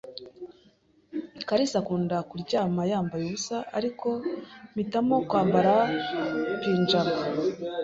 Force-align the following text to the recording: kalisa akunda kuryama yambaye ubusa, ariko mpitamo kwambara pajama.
kalisa 1.47 1.75
akunda 1.81 2.15
kuryama 2.29 2.81
yambaye 2.91 3.23
ubusa, 3.25 3.57
ariko 3.77 4.07
mpitamo 4.73 5.15
kwambara 5.27 5.75
pajama. 6.67 7.17